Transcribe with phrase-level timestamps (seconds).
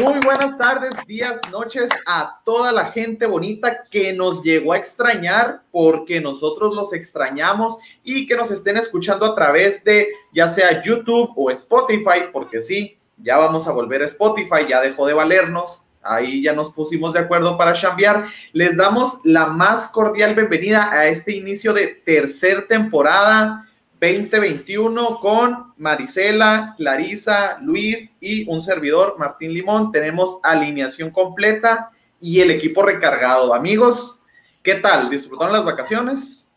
[0.00, 5.62] Muy buenas tardes, días, noches a toda la gente bonita que nos llegó a extrañar
[5.72, 11.32] porque nosotros los extrañamos y que nos estén escuchando a través de ya sea YouTube
[11.34, 16.42] o Spotify, porque sí, ya vamos a volver a Spotify, ya dejó de valernos, ahí
[16.42, 18.26] ya nos pusimos de acuerdo para chambear.
[18.52, 23.67] Les damos la más cordial bienvenida a este inicio de tercer temporada
[24.00, 29.90] 2021 con Marisela, Clarisa, Luis y un servidor, Martín Limón.
[29.90, 31.90] Tenemos alineación completa
[32.20, 33.52] y el equipo recargado.
[33.54, 34.22] Amigos,
[34.62, 35.10] ¿qué tal?
[35.10, 36.48] ¿Disfrutaron las vacaciones?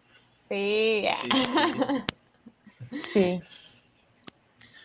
[0.49, 1.05] Sí.
[3.11, 3.41] Sí.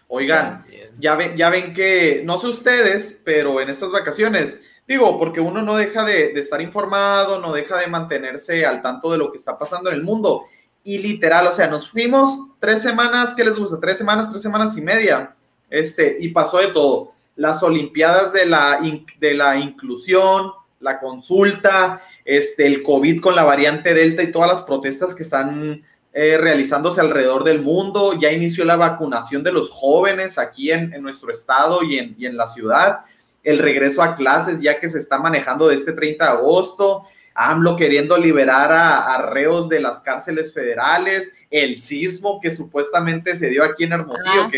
[0.09, 0.65] Oigan,
[0.99, 5.63] ya ven, ya ven que, no sé ustedes, pero en estas vacaciones, digo, porque uno
[5.63, 9.37] no deja de, de estar informado, no deja de mantenerse al tanto de lo que
[9.37, 10.47] está pasando en el mundo
[10.87, 13.81] y literal, o sea, nos fuimos tres semanas, ¿qué les gusta?
[13.81, 15.35] Tres semanas, tres semanas y media,
[15.69, 17.13] este, y pasó de todo.
[17.35, 18.79] Las Olimpiadas de la,
[19.19, 24.63] de la inclusión, la consulta, este, el COVID con la variante Delta y todas las
[24.63, 28.13] protestas que están eh, realizándose alrededor del mundo.
[28.17, 32.27] Ya inició la vacunación de los jóvenes aquí en, en nuestro estado y en, y
[32.27, 33.01] en la ciudad.
[33.43, 37.77] El regreso a clases ya que se está manejando de este 30 de agosto AMLO
[37.77, 43.85] queriendo liberar a, reos de las cárceles federales, el sismo que supuestamente se dio aquí
[43.85, 44.49] en Hermosillo,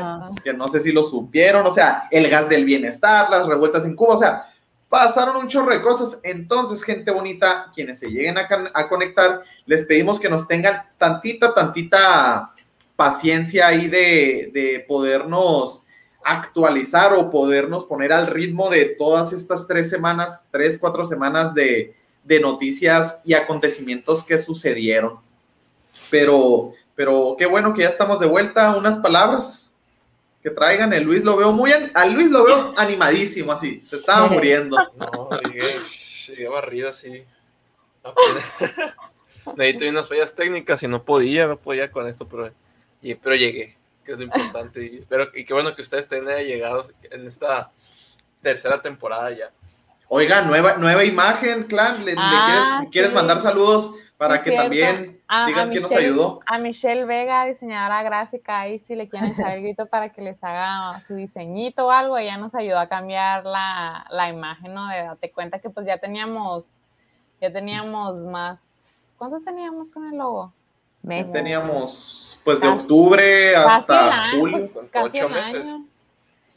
[0.00, 3.84] Ah, que, no sé si lo supieron, o sea, el gas del bienestar, las revueltas
[3.84, 4.42] en Cuba, o sea,
[4.88, 6.20] pasaron un chorro de cosas.
[6.24, 11.54] Entonces, gente bonita, quienes se lleguen a, a conectar, les pedimos que nos tengan tantita,
[11.54, 12.52] tantita
[12.96, 15.84] paciencia ahí de, de podernos
[16.24, 21.94] actualizar o podernos poner al ritmo de todas estas tres semanas, tres, cuatro semanas de,
[22.26, 25.18] de noticias y acontecimientos que sucedieron.
[26.10, 28.76] Pero, pero qué bueno que ya estamos de vuelta.
[28.76, 29.76] Unas palabras
[30.42, 30.92] que traigan.
[30.92, 33.84] El Luis lo veo muy, al Luis lo veo animadísimo así.
[33.88, 34.76] Se estaba muriendo.
[34.96, 35.80] No, llegué,
[36.26, 37.24] llegué barrido así.
[39.56, 42.50] Necesito unas fallas técnicas y no podía, no podía con esto, pero,
[43.00, 44.84] y- pero llegué, que es lo importante.
[44.84, 47.72] Y espero y qué bueno que ustedes tengan llegado en esta
[48.42, 49.50] tercera temporada ya.
[50.08, 52.04] Oiga, nueva, nueva imagen, Clan.
[52.04, 53.16] ¿Le, Ah, quieres, quieres sí.
[53.16, 54.62] mandar saludos para que cierto.
[54.62, 56.40] también A- a digas quién nos Michelle- ayudó?
[56.46, 60.42] A Michelle Vega, diseñadora gráfica, ahí si le quieren echar el grito para que les
[60.44, 64.86] haga su diseñito o algo, ella nos ayudó a cambiar la, la imagen, ¿no?
[64.88, 66.78] De date cuenta que pues ya teníamos,
[67.40, 70.52] ya teníamos más, ¿cuánto teníamos con el logo?
[71.02, 71.32] Meses.
[71.32, 75.62] Teníamos pues de octubre hasta julio, pues, casi ocho meses.
[75.66, 75.84] año.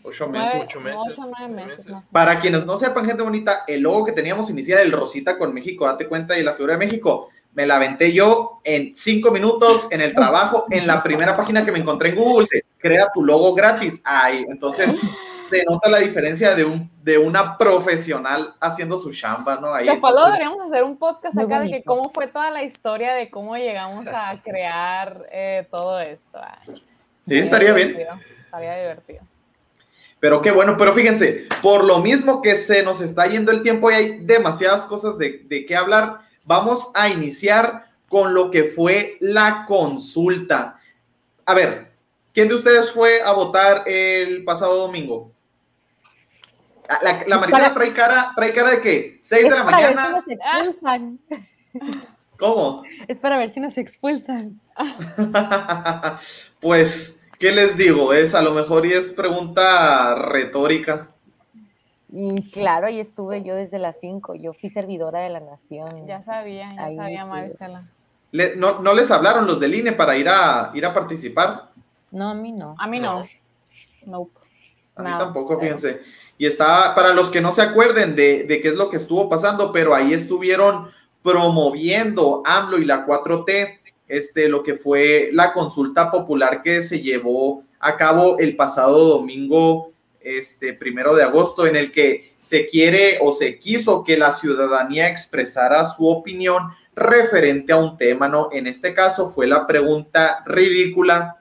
[0.03, 0.65] Ocho meses.
[0.67, 4.49] ocho meses, ocho, nueve meses, Para quienes no sepan, gente bonita, el logo que teníamos
[4.49, 8.13] inicial, el Rosita con México, date cuenta, y la figura de México, me la aventé
[8.13, 12.15] yo en cinco minutos en el trabajo, en la primera página que me encontré en
[12.15, 14.01] Google, de crea tu logo gratis.
[14.03, 14.95] Ahí, entonces
[15.49, 19.73] se nota la diferencia de, un, de una profesional haciendo su chamba, ¿no?
[19.73, 23.13] Ahí, Después lo deberíamos hacer un podcast acá de que cómo fue toda la historia
[23.13, 26.39] de cómo llegamos a crear eh, todo esto.
[27.27, 27.89] sí, estaría bien.
[27.89, 29.21] Divertido, Estaría divertido.
[30.19, 33.89] Pero qué bueno, pero fíjense, por lo mismo que se nos está yendo el tiempo
[33.89, 39.17] y hay demasiadas cosas de, de qué hablar, vamos a iniciar con lo que fue
[39.21, 40.79] la consulta.
[41.45, 41.91] A ver,
[42.33, 45.31] ¿quién de ustedes fue a votar el pasado domingo?
[47.03, 49.95] La, la, Marisela trae cara, trae cara de que 6 de la para ver si
[49.95, 50.09] mañana.
[50.11, 51.19] nos expulsan.
[52.39, 52.83] ¿Cómo?
[53.07, 54.59] Es para ver si nos expulsan.
[56.59, 58.13] pues, ¿qué les digo?
[58.13, 61.07] Es a lo mejor y es pregunta retórica.
[62.09, 64.35] Mm, Claro, ahí estuve yo desde las 5.
[64.35, 66.05] Yo fui servidora de la nación.
[66.07, 67.29] Ya sabía, ya Ahí sabía estuve.
[67.31, 67.83] Marisela.
[68.31, 71.69] Le- no, no les hablaron los del INE para ir a, ir a participar.
[72.11, 72.75] No, a mí no.
[72.77, 73.27] A mí no.
[74.05, 74.39] Nope.
[74.95, 76.01] A mí tampoco, fíjense.
[76.37, 79.29] Y estaba, para los que no se acuerden de, de qué es lo que estuvo
[79.29, 80.89] pasando, pero ahí estuvieron
[81.21, 83.78] promoviendo AMLO y la 4T,
[84.09, 89.91] este, lo que fue la consulta popular que se llevó a cabo el pasado domingo,
[90.19, 95.07] este, primero de agosto, en el que se quiere o se quiso que la ciudadanía
[95.07, 96.63] expresara su opinión
[96.95, 98.49] referente a un tema, ¿no?
[98.51, 101.37] En este caso fue la pregunta ridícula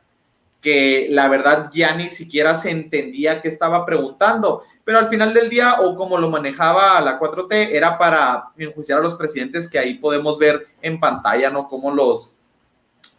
[0.61, 5.49] que la verdad ya ni siquiera se entendía qué estaba preguntando, pero al final del
[5.49, 9.95] día, o como lo manejaba la 4T, era para enjuiciar a los presidentes que ahí
[9.95, 11.69] podemos ver en pantalla, ¿no?
[11.69, 12.39] Cómo los,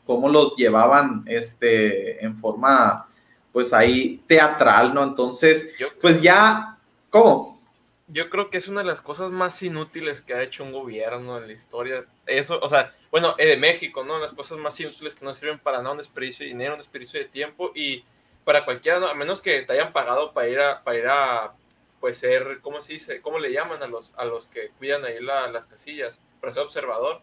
[0.09, 3.07] cómo los llevaban este, en forma,
[3.53, 5.03] pues ahí teatral, ¿no?
[5.03, 6.79] Entonces, Yo, pues ya,
[7.11, 7.61] ¿cómo?
[8.07, 11.37] yo creo que es una de las cosas más inútiles que ha hecho un gobierno
[11.37, 12.07] en la historia.
[12.25, 14.17] Eso, o sea, bueno, eh, de México, ¿no?
[14.17, 17.19] Las cosas más inútiles que no sirven para nada, un desperdicio de dinero, un desperdicio
[17.19, 18.03] de tiempo y
[18.43, 19.09] para cualquiera, ¿no?
[19.09, 21.53] a menos que te hayan pagado para ir a, para ir a,
[21.99, 23.21] pues ser, ¿cómo se dice?
[23.21, 26.19] ¿Cómo le llaman a los, a los que cuidan ahí las casillas?
[26.41, 27.21] Para ser observador.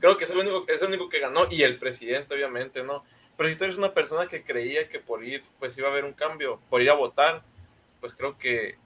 [0.00, 3.04] Creo que es el, único, es el único que ganó y el presidente, obviamente, ¿no?
[3.36, 6.04] Pero si tú eres una persona que creía que por ir, pues iba a haber
[6.04, 7.42] un cambio, por ir a votar,
[8.00, 8.78] pues creo que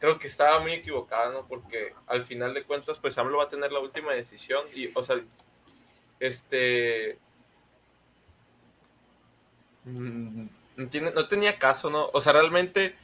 [0.00, 1.46] creo que estaba muy equivocada, ¿no?
[1.46, 5.04] Porque al final de cuentas, pues AMLO va a tener la última decisión y, o
[5.04, 5.20] sea,
[6.18, 7.18] este...
[9.84, 10.46] Mm,
[11.14, 12.08] no, tenía caso, ¿no?
[12.12, 12.96] O sea, realmente...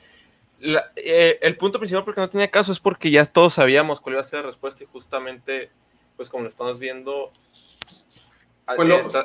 [0.96, 4.22] Eh, el punto principal porque no tenía caso es porque ya todos sabíamos cuál iba
[4.22, 5.70] a ser la respuesta y justamente,
[6.16, 7.30] pues como lo estamos viendo,
[8.66, 8.76] ah,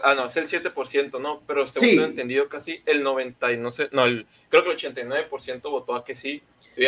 [0.04, 1.42] ah no, es el 7%, ¿no?
[1.48, 1.98] Pero usted sí.
[1.98, 6.04] entendido casi el 90 y no sé, no, el, creo que el 89% votó a
[6.04, 6.42] que sí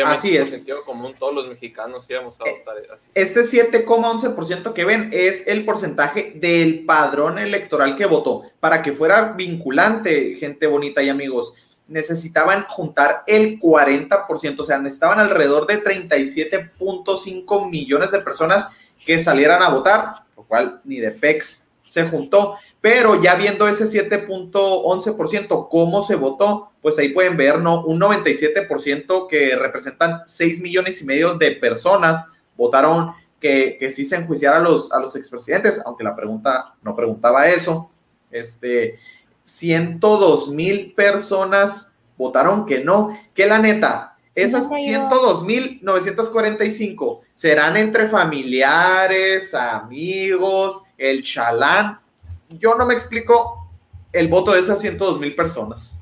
[0.04, 0.50] así es.
[0.50, 3.10] sentido común, todos los mexicanos íbamos a votar así.
[3.14, 8.44] Este 7,11% que ven es el porcentaje del padrón electoral que votó.
[8.60, 11.54] Para que fuera vinculante, gente bonita y amigos,
[11.86, 18.70] necesitaban juntar el 40%, o sea, necesitaban alrededor de 37.5 millones de personas
[19.04, 22.56] que salieran a votar, lo cual ni de PEX se juntó.
[22.80, 27.84] Pero ya viendo ese 7.11%, cómo se votó, pues ahí pueden ver, ¿no?
[27.84, 34.58] Un 97% que representan 6 millones y medio de personas votaron que, sí se enjuiciara
[34.58, 37.90] a los, a los expresidentes, aunque la pregunta no preguntaba eso.
[38.30, 38.98] Este,
[39.44, 50.82] 102 mil personas votaron que no, que la neta, esas 102.945 serán entre familiares, amigos,
[50.98, 52.00] el chalán.
[52.48, 53.68] Yo no me explico
[54.12, 55.98] el voto de esas 102 mil personas.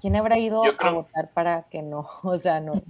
[0.00, 2.08] ¿Quién habrá ido a votar para que no?
[2.22, 2.82] O sea, no.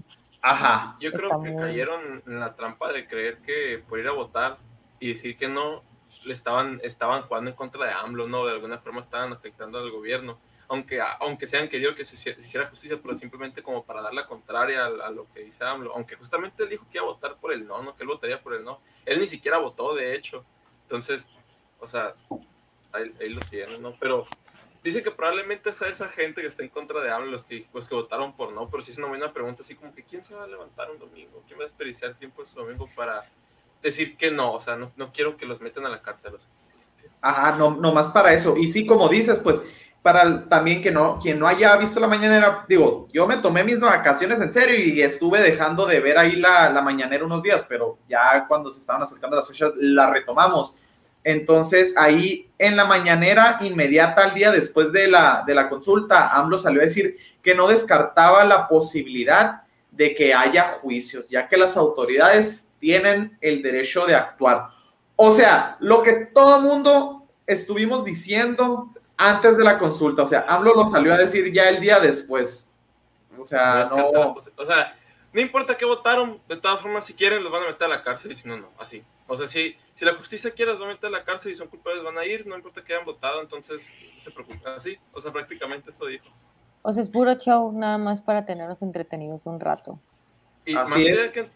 [0.43, 0.97] Ajá.
[1.01, 4.59] Yo creo que cayeron en la trampa de creer que por ir a votar
[4.99, 5.83] y decir que no,
[6.25, 8.47] le estaban, estaban jugando en contra de AMLO, ¿no?
[8.47, 10.39] De alguna forma estaban afectando al gobierno.
[10.71, 14.27] Aunque, aunque se hayan querido que se, hiciera justicia, pero simplemente como para dar la
[14.27, 15.93] contraria a, lo que dice AMLO.
[15.95, 17.97] Aunque justamente él dijo que iba a votar por el no, ¿no?
[17.97, 18.81] Que él votaría por el no.
[19.05, 20.45] Él ni siquiera votó, de hecho.
[20.83, 21.27] Entonces,
[21.81, 22.15] o sea,
[22.93, 23.97] ahí, ahí lo tienen, ¿no?
[23.99, 24.27] Pero
[24.83, 27.95] Dice que probablemente sea esa gente que está en contra de AMLO, los que, que
[27.95, 30.45] votaron por no, pero sí es una buena pregunta, así como que ¿quién se va
[30.45, 31.43] a levantar un domingo?
[31.47, 33.27] ¿Quién va a desperdiciar tiempo ese domingo para
[33.83, 34.55] decir que no?
[34.55, 36.33] O sea, no, no quiero que los metan a la cárcel.
[36.33, 36.49] Los
[37.21, 38.57] Ajá, no, no más para eso.
[38.57, 39.61] Y sí, como dices, pues
[40.03, 43.81] para también que no, quien no haya visto la mañanera, digo, yo me tomé mis
[43.81, 47.99] vacaciones en serio y estuve dejando de ver ahí la, la mañanera unos días, pero
[48.09, 50.79] ya cuando se estaban acercando las fechas la retomamos.
[51.23, 56.59] Entonces, ahí en la mañanera inmediata al día después de la, de la consulta, AMLO
[56.59, 61.77] salió a decir que no descartaba la posibilidad de que haya juicios, ya que las
[61.77, 64.69] autoridades tienen el derecho de actuar.
[65.17, 70.75] O sea, lo que todo mundo estuvimos diciendo antes de la consulta, o sea, AMLO
[70.75, 72.73] lo salió a decir ya el día después.
[73.39, 74.97] O sea, no, o sea,
[75.35, 78.03] no importa qué votaron, de todas formas, si quieren, los van a meter a la
[78.03, 79.05] cárcel y si no, no, así.
[79.27, 81.55] O sea, si, si la justicia quiere, los va a meter a la cárcel y
[81.55, 84.73] son culpables, van a ir, no importa que hayan votado, entonces no se preocupen.
[84.75, 86.27] Así, o sea, prácticamente eso dijo.
[86.81, 89.99] O sea, es puro show, nada más para tenernos entretenidos un rato.
[90.65, 91.31] Y así más es.
[91.31, 91.51] Que,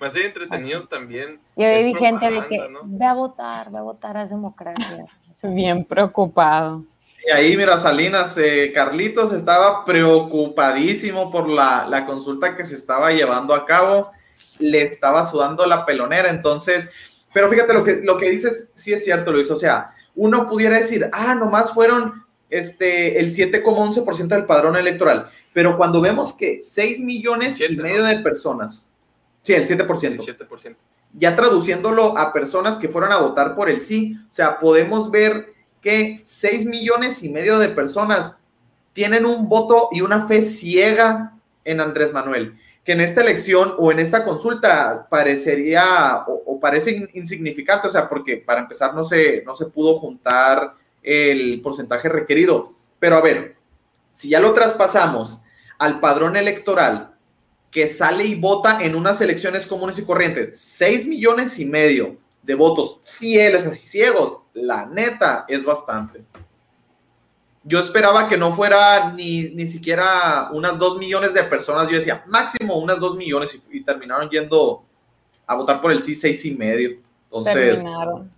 [0.00, 1.40] más allá entretenidos también.
[1.56, 5.06] Yo vi gente de que ve a votar, ve a votar, es democracia.
[5.30, 6.84] Estoy bien preocupado.
[7.26, 13.10] Y ahí, mira, Salinas, eh, Carlitos estaba preocupadísimo por la, la, consulta que se estaba
[13.10, 14.10] llevando a cabo,
[14.60, 16.90] le estaba sudando la pelonera, entonces,
[17.32, 20.78] pero fíjate, lo que, lo que dices sí es cierto, Luis, o sea, uno pudiera
[20.78, 27.00] decir, ah, nomás fueron este, el 7,11% del padrón electoral, pero cuando vemos que 6
[27.00, 28.90] millones y medio de personas,
[29.46, 30.76] sí, el 7%, el 7%,
[31.12, 35.54] ya traduciéndolo a personas que fueron a votar por el sí, o sea, podemos ver
[35.80, 38.38] que 6 millones y medio de personas
[38.92, 41.34] tienen un voto y una fe ciega
[41.64, 47.86] en Andrés Manuel, que en esta elección o en esta consulta parecería o, parece insignificante,
[47.86, 50.74] o sea, porque para empezar no se, no se pudo juntar
[51.04, 52.72] el porcentaje requerido.
[52.98, 53.54] Pero a ver,
[54.12, 55.44] si ya lo traspasamos
[55.78, 57.15] al padrón electoral
[57.70, 62.54] que sale y vota en unas elecciones comunes y corrientes, 6 millones y medio de
[62.54, 66.24] votos fieles, así ciegos, la neta es bastante.
[67.64, 71.88] Yo esperaba que no fuera ni, ni siquiera unas dos millones de personas.
[71.88, 74.84] Yo decía, máximo unas dos millones y, terminaron yendo
[75.44, 76.98] a votar por el sí seis y medio.
[77.24, 77.82] Entonces.
[77.82, 78.30] Terminaron.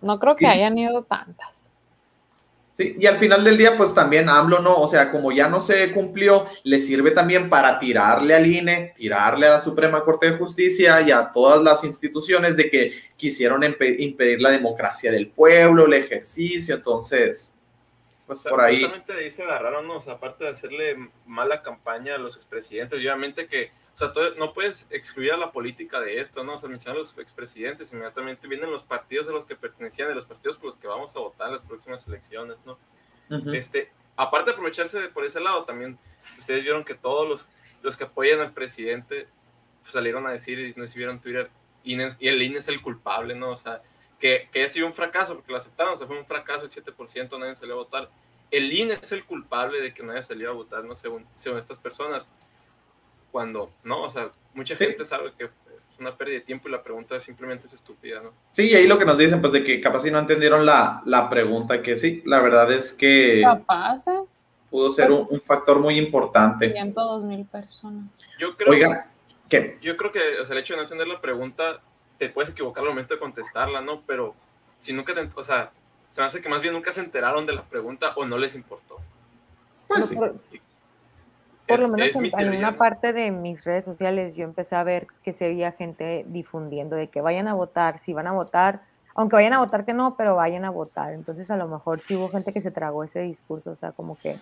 [0.00, 1.53] No creo que hayan ido tantas.
[2.76, 5.60] Sí, y al final del día, pues también AMLO no, o sea, como ya no
[5.60, 10.36] se cumplió, le sirve también para tirarle al INE, tirarle a la Suprema Corte de
[10.36, 15.92] Justicia y a todas las instituciones de que quisieron impedir la democracia del pueblo, el
[15.92, 17.54] ejercicio, entonces,
[18.26, 18.80] pues O sea, por ahí.
[18.80, 19.98] Justamente ahí se agarraron, ¿no?
[19.98, 24.34] O sea, aparte de hacerle mala campaña a los expresidentes, obviamente que, o sea, todo-
[24.34, 26.54] no puedes excluir a la política de esto, ¿no?
[26.54, 30.14] O sea, mencionar a los expresidentes, inmediatamente vienen los partidos a los que pertenecían, de
[30.14, 32.78] los partidos por los que vamos a votar en las próximas elecciones, ¿no?
[33.54, 35.98] Este, aparte de aprovecharse de por ese lado, también
[36.38, 37.46] ustedes vieron que todos los,
[37.82, 39.28] los que apoyan al presidente
[39.82, 41.50] pues, salieron a decir, y no vieron Twitter,
[41.84, 43.50] y el INE es el culpable, ¿no?
[43.50, 43.82] O sea,
[44.18, 46.70] que, que ha sido un fracaso, porque lo aceptaron, o sea, fue un fracaso el
[46.70, 48.10] 7%, nadie salió a votar.
[48.50, 50.96] El INE es el culpable de que nadie salió a votar, ¿no?
[50.96, 52.26] Según, según estas personas.
[53.34, 54.02] Cuando, ¿no?
[54.02, 54.84] O sea, mucha Sí.
[54.84, 55.50] gente sabe que es
[55.98, 58.30] una pérdida de tiempo y la pregunta simplemente es estúpida, ¿no?
[58.52, 61.02] Sí, y ahí lo que nos dicen, pues de que capaz si no entendieron la,
[61.04, 64.04] la pregunta, que sí, la verdad es que Capaz,
[64.70, 66.70] pudo ser un, un factor muy importante.
[66.70, 68.04] 102 mil personas.
[68.38, 69.10] Yo creo Oiga,
[69.48, 69.78] ¿qué?
[69.82, 71.80] yo creo que o sea, el hecho de no entender la pregunta,
[72.18, 74.02] te puedes equivocar al momento de contestarla, ¿no?
[74.06, 74.36] Pero
[74.78, 75.72] si nunca te, o sea,
[76.10, 78.54] se me hace que más bien nunca se enteraron de la pregunta o no les
[78.54, 78.98] importó.
[79.88, 80.14] Pues sí.
[80.14, 80.36] Por,
[81.66, 85.32] por lo menos en, una parte de mis redes sociales yo empecé a ver que
[85.32, 88.82] se veía gente difundiendo de que vayan a votar, si van a votar,
[89.14, 91.12] aunque vayan a votar que no, pero vayan a votar.
[91.12, 94.16] Entonces a lo mejor sí hubo gente que se tragó ese discurso, o sea, como
[94.16, 94.36] que...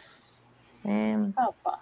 [1.34, 1.80] Capaz.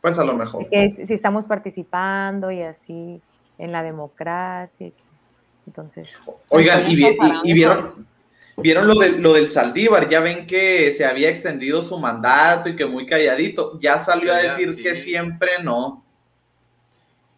[0.00, 0.66] Pues a lo mejor.
[0.68, 3.20] que si si estamos participando y así
[3.58, 4.90] en la democracia.
[5.66, 6.08] Entonces,
[6.48, 8.06] Oigan, y, y- y vieron,
[8.56, 12.76] vieron lo, de, lo del Saldívar, ya ven que se había extendido su mandato y
[12.76, 14.82] que muy calladito, ya salió a Sí, decir sí.
[14.82, 16.04] que siempre no.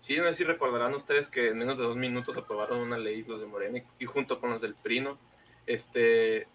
[0.00, 3.22] Sí, no sé si recordarán ustedes que en menos de dos minutos aprobaron una ley
[3.22, 5.16] los de Morena y, junto con los del PRINO,
[5.64, 6.48] este,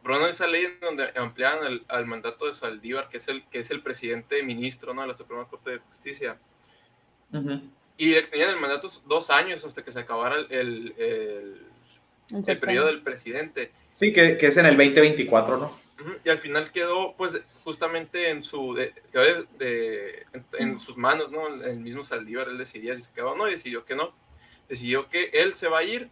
[0.00, 3.58] aprobaron esa ley en donde ampliaban el, al mandato de Saldívar, que es el que
[3.58, 5.02] es el presidente ministro ¿no?
[5.02, 6.38] de la Suprema Corte de Justicia.
[7.98, 11.66] Y le extendían el mandato dos años hasta que se acabara el, el, el-
[12.30, 13.70] el periodo del presidente.
[13.90, 15.88] Sí, que, que es en el 2024, ¿no?
[16.24, 20.96] Y al final quedó, pues, justamente en su de- quedó de- de- en, en sus
[20.96, 21.48] manos, ¿no?
[21.64, 24.12] El mismo Saldívar, él decidía si se quedaba o no, y decidió que no.
[24.68, 26.08] Decidió que él se va a ir,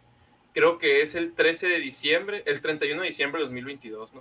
[0.53, 4.19] creo que es el 13 de diciembre, el 31 de diciembre de 2022, ¿no?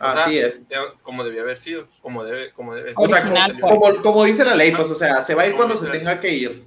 [0.00, 0.68] O sea, Así es.
[1.02, 2.92] Como debía haber sido, como debe, como debe.
[2.94, 3.60] O sea, como, pues.
[3.60, 6.20] como, como dice la ley, pues, o sea, se va a ir cuando se tenga
[6.20, 6.64] que ir.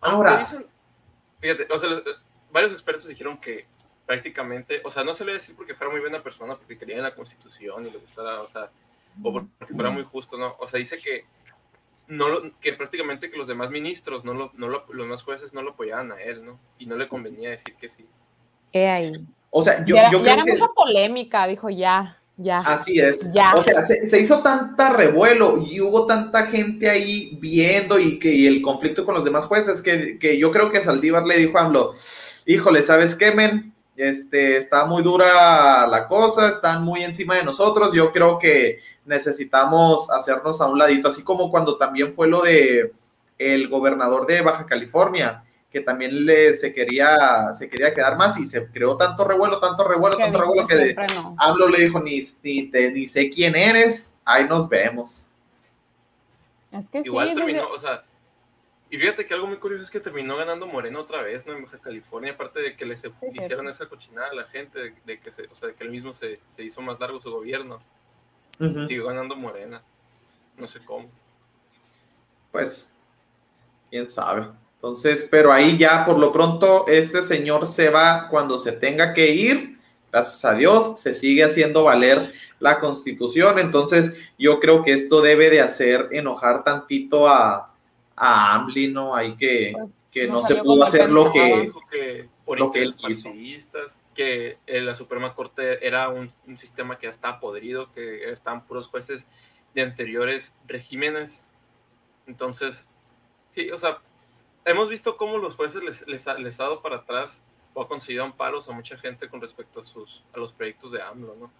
[0.00, 0.64] Ahora, dicen-
[1.40, 2.02] fíjate, o sea, los-
[2.50, 3.66] varios expertos dijeron que
[4.06, 7.02] prácticamente, o sea, no se le decir porque fuera muy buena persona, porque creía en
[7.02, 8.70] la constitución y le gustara, o sea,
[9.22, 10.54] o por- porque fuera muy justo, ¿no?
[10.58, 11.24] O sea, dice que
[12.06, 15.52] no lo- que prácticamente que los demás ministros, no lo, no lo- los demás jueces
[15.52, 16.58] no lo apoyaban a él, ¿no?
[16.78, 18.06] Y no le convenía decir que sí.
[18.72, 19.12] he ahí.
[19.50, 20.52] o sea, yo, ya yo ya creo era que...
[20.52, 22.58] mucha polémica, dijo ya, ya.
[22.58, 23.32] Así es.
[23.32, 23.54] Ya.
[23.54, 28.28] O sea, se, se hizo tanta revuelo y hubo tanta gente ahí viendo y que
[28.32, 31.56] y el conflicto con los demás jueces que, que yo creo que Saldívar le dijo
[31.58, 31.94] a AMLO,
[32.44, 33.72] híjole, ¿sabes qué, men?
[33.96, 40.10] Este, está muy dura la cosa, están muy encima de nosotros, yo creo que necesitamos
[40.10, 42.92] hacernos a un ladito, así como cuando también fue lo de
[43.38, 48.46] el gobernador de Baja California, que también le, se, quería, se quería quedar más y
[48.46, 51.34] se creó tanto revuelo, tanto revuelo, que tanto revuelo que siempre no.
[51.38, 55.28] AMLO le dijo, ni, ni, te- ni sé quién eres, ahí nos vemos.
[56.72, 58.04] Es que Igual sí, terminó, desde- o sea,
[58.90, 61.52] y fíjate que algo muy curioso es que terminó ganando Moreno otra vez, ¿no?
[61.54, 63.26] En Baja California, aparte de que le se- cierto.
[63.32, 65.90] hicieron esa cochinada a la gente, de, de que se, o sea, de que él
[65.90, 67.78] mismo se, se hizo más largo su gobierno.
[68.60, 68.86] Ujú.
[68.86, 69.82] Siguió ganando Morena.
[70.56, 71.10] No sé cómo.
[72.52, 72.94] Pues,
[73.90, 74.48] quién sabe.
[74.76, 79.30] Entonces, pero ahí ya por lo pronto este señor se va cuando se tenga que
[79.30, 79.78] ir.
[80.12, 83.58] Gracias a Dios se sigue haciendo valer la constitución.
[83.58, 87.74] Entonces, yo creo que esto debe de hacer enojar tantito a,
[88.16, 89.14] a AMLI, ¿no?
[89.14, 92.94] Hay que, pues, que no se pudo hacer lo que- que por lo que él
[92.94, 93.28] quiso.
[94.14, 98.88] que la Suprema Corte era un, un sistema que ya estaba podrido, que estaban puros
[98.88, 99.28] jueces
[99.74, 101.46] de anteriores regímenes.
[102.26, 102.86] Entonces,
[103.50, 103.98] sí, o sea,
[104.64, 107.42] hemos visto cómo los jueces les, les, ha, les ha dado para atrás
[107.74, 111.02] o ha conseguido amparos a mucha gente con respecto a, sus, a los proyectos de
[111.02, 111.50] AMLO, ¿no?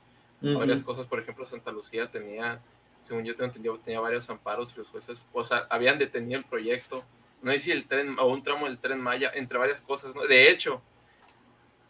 [0.59, 1.07] Varias cosas.
[1.07, 2.63] Por ejemplo, Santa Lucía tenía,
[3.07, 6.45] según yo tengo entendido, tenía varios amparos y los jueces, o sea, habían detenido el
[6.45, 7.05] proyecto.
[7.43, 10.15] No sé si el tren o un tramo del tren Maya, entre varias cosas.
[10.15, 10.23] ¿no?
[10.27, 10.83] De hecho,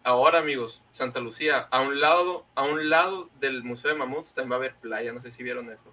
[0.03, 4.53] ahora, amigos, Santa Lucía, a un lado, a un lado del Museo de Mamuts también
[4.53, 5.13] va a haber playa.
[5.13, 5.91] No sé si vieron eso.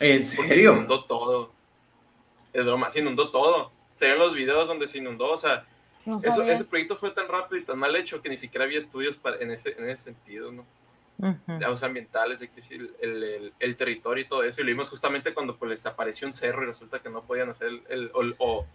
[0.00, 0.72] ¿En Porque se serio?
[0.72, 1.52] inundó todo.
[2.52, 3.72] Es broma, se inundó todo.
[3.94, 5.66] Se ven los videos donde se inundó, o sea,
[6.04, 8.78] No eso, ese proyecto fue tan rápido y tan mal hecho que ni siquiera había
[8.78, 10.66] estudios para, en, ese, en ese sentido, ¿no?
[11.18, 11.60] Ujú.
[11.60, 14.60] los ambientales, de que sí, el, el, el territorio y todo eso.
[14.60, 17.50] Y lo vimos justamente cuando pues, les apareció un cerro y resulta que no podían
[17.50, 18.66] hacer el, el- o, o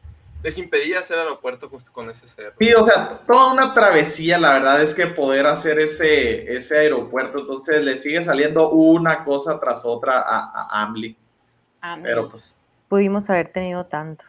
[0.42, 2.56] les impedía hacer aeropuerto justo con ese cerro.
[2.58, 7.40] Sí, o sea, toda una travesía, la verdad es que poder hacer ese, ese aeropuerto,
[7.40, 11.18] entonces le sigue saliendo una cosa tras otra a, a Amli.
[12.04, 12.62] Pero pues.
[12.88, 14.24] Pudimos haber tenido tanto.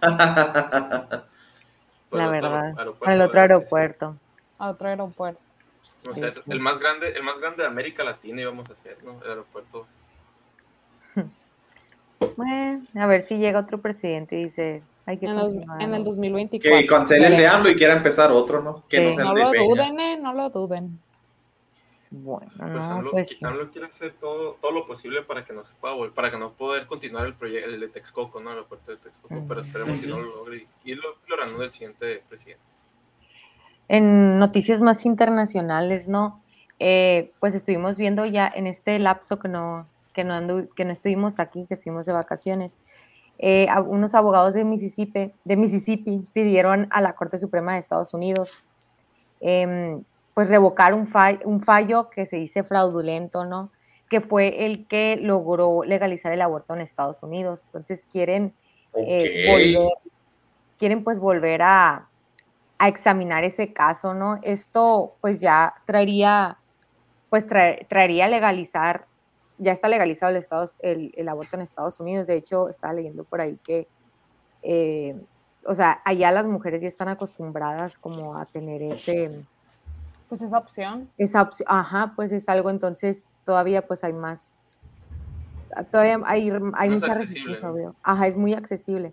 [0.02, 1.24] la
[2.10, 2.74] verdad.
[3.06, 4.16] el otro aeropuerto.
[4.58, 5.40] A otro aeropuerto.
[6.08, 9.20] O sea, el más grande, el más grande de América Latina íbamos a hacer, ¿no?
[9.22, 9.86] El aeropuerto
[12.36, 16.80] bueno, a ver si llega otro presidente y dice, hay que en, en el 2024.
[16.80, 18.84] Que cancele el de AMLO y quiera empezar otro, ¿no?
[18.88, 20.98] Que no, lo duden, eh, no lo duden.
[22.10, 23.28] Bueno, pues no, AMLO, pues
[23.72, 26.52] quiere hacer todo, todo lo posible para que no se pueda volver, para que no
[26.52, 28.50] poder continuar el proyecto el de Texcoco, ¿no?
[28.50, 31.70] El aeropuerto de Texcoco, pero esperemos que no lo logre y lo, lo reanude el
[31.72, 32.75] siguiente presidente.
[33.88, 36.42] En noticias más internacionales, ¿no?
[36.78, 41.38] Eh, pues estuvimos viendo ya en este lapso que no, que no, que no estuvimos
[41.38, 42.80] aquí, que estuvimos de vacaciones,
[43.38, 48.64] eh, unos abogados de Mississippi, de Mississippi pidieron a la Corte Suprema de Estados Unidos
[49.40, 50.02] em,
[50.32, 51.08] pues revocar un,
[51.44, 53.70] un fallo que se dice fraudulento, ¿no?
[54.08, 57.62] Que fue el que logró legalizar el aborto en Estados Unidos.
[57.66, 58.54] Entonces quieren
[58.94, 59.92] eh, volver,
[60.78, 62.08] quieren pues volver a,
[62.78, 64.38] a, examinar ese caso, ¿no?
[64.42, 66.58] Esto pues ya traería,
[67.30, 69.06] pues traería legalizar
[69.58, 72.26] ya está legalizado el, Estados, el, el, aborto en Estados Unidos.
[72.26, 73.88] De hecho, estaba leyendo por ahí que,
[74.62, 75.18] eh,
[75.64, 79.44] o sea, allá las mujeres ya están acostumbradas como a tener ese...
[80.28, 81.08] Pues esa opción.
[81.18, 84.66] Esa opción, ajá, pues es algo, entonces todavía pues hay más,
[85.92, 89.12] todavía hay, hay mucha resistencia, Ajá, es muy accesible.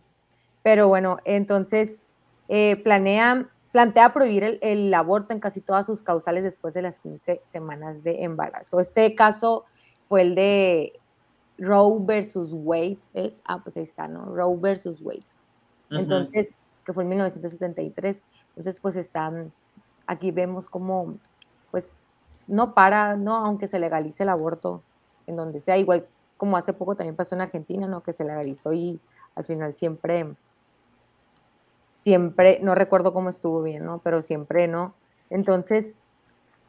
[0.63, 2.07] Pero bueno, entonces
[2.47, 6.99] eh, planea, plantea prohibir el, el, aborto en casi todas sus causales después de las
[6.99, 8.79] 15 semanas de embarazo.
[8.79, 9.65] Este caso
[10.05, 10.93] fue el de
[11.57, 14.25] Roe versus Wade, es, ah, pues ahí está, ¿no?
[14.25, 15.25] Roe versus Wade.
[15.89, 18.21] Entonces, que fue en 1973.
[18.55, 19.31] Entonces, pues está,
[20.07, 21.17] aquí vemos como,
[21.71, 22.15] pues,
[22.47, 23.35] no para, ¿no?
[23.35, 24.83] Aunque se legalice el aborto
[25.27, 28.03] en donde sea, igual como hace poco también pasó en Argentina, ¿no?
[28.03, 28.99] Que se legalizó y
[29.35, 30.35] al final siempre,
[32.03, 34.01] siempre, no recuerdo cómo estuvo bien, ¿no?
[34.03, 34.93] Pero siempre, ¿no?
[35.29, 35.99] Entonces,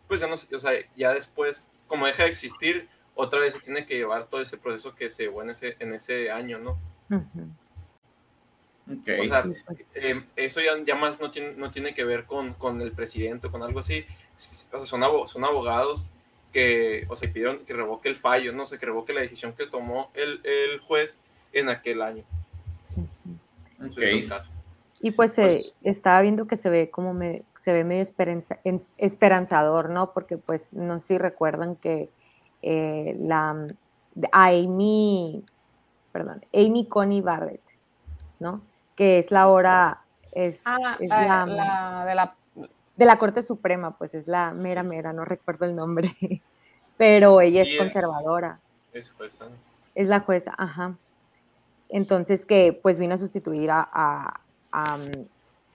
[0.08, 3.86] pues ya no o sea, ya después, como deja de existir, otra vez se tiene
[3.86, 6.78] que llevar todo ese proceso que se llevó en ese, en ese año, ¿no?
[8.86, 9.44] O sea,
[9.94, 13.46] em, eso ya, ya, más no tiene, no tiene que ver con, con el presidente
[13.46, 14.04] o con algo así.
[14.72, 16.06] O sea, son, son abogados
[16.52, 19.66] que, o sea, pidieron que revoque el fallo, no sé, que revoque la decisión que
[19.66, 21.16] tomó el, el juez
[21.52, 22.24] en aquel año.
[23.90, 24.28] Okay.
[25.00, 28.58] Y pues, pues, estaba viendo que se ve como me, se ve medio esperanza,
[28.98, 30.12] esperanzador, ¿no?
[30.12, 32.10] Porque pues no sé si recuerdan que
[32.60, 33.56] eh, la
[34.32, 35.42] Amy,
[36.12, 37.62] perdón, Amy Coney Barrett,
[38.38, 38.60] ¿no?
[38.96, 42.34] que es la hora, es, ah, es la, de la...
[42.96, 46.14] De la Corte Suprema, pues es la mera mera, no recuerdo el nombre,
[46.98, 48.60] pero ella es conservadora.
[48.92, 49.46] Es jueza.
[49.96, 50.94] Es la jueza, ajá.
[51.88, 54.98] Entonces que pues vino a sustituir a, a, a,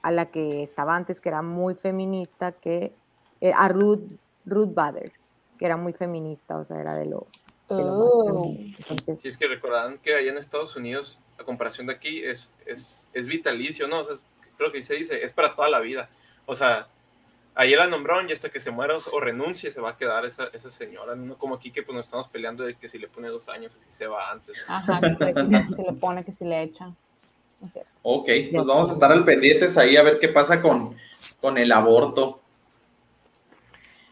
[0.01, 2.93] a la que estaba antes, que era muy feminista, que
[3.41, 4.01] eh, a Ruth,
[4.45, 5.11] Ruth Bader,
[5.57, 7.27] que era muy feminista, o sea, era de lo,
[7.69, 8.55] de lo Oh.
[8.79, 12.49] Entonces, Si es que recordarán que allá en Estados Unidos, a comparación de aquí, es,
[12.65, 13.99] es, es vitalicio, ¿no?
[13.99, 14.23] O sea, es-
[14.57, 16.09] creo que se dice, es para toda la vida.
[16.45, 16.87] O sea,
[17.55, 20.45] ahí la nombraron y hasta que se muera o renuncie se va a quedar esa,
[20.53, 21.15] esa señora.
[21.15, 23.73] No como aquí que pues nos estamos peleando de que si le pone dos años
[23.75, 24.57] o si se va antes.
[24.67, 26.91] Ajá, que se, que se le pone, que se le echa.
[28.01, 30.95] Ok, pues vamos a estar al pendientes ahí a ver qué pasa con,
[31.41, 32.39] con el aborto.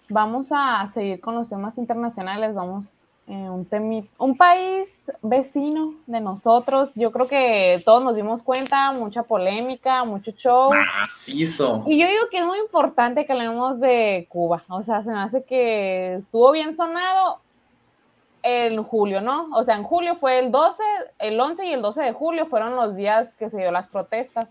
[0.10, 2.54] Vamos a seguir con los temas internacionales.
[2.54, 2.86] Vamos
[3.28, 6.92] eh, un temi- un país vecino de nosotros.
[6.96, 10.72] Yo creo que todos nos dimos cuenta, mucha polémica, mucho show.
[10.74, 11.84] Macizo.
[11.88, 14.64] Y yo digo que es muy importante que hablemos de Cuba.
[14.70, 17.40] O sea, se me hace que estuvo bien sonado
[18.48, 19.48] en julio, ¿no?
[19.54, 20.82] O sea, en julio fue el 12,
[21.20, 24.50] el 11 y el 12 de julio fueron los días que se dio las protestas.